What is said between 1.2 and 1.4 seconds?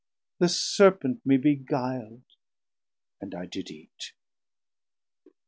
me